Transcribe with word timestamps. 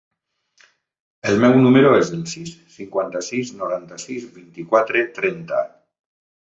El 1.31 1.37
meu 1.43 1.53
número 1.65 1.91
es 1.99 2.09
el 2.17 2.25
sis, 2.33 2.55
cinquanta-sis, 2.79 3.55
noranta-sis, 3.63 4.29
vint-i-quatre, 4.43 5.09
trenta. 5.23 5.67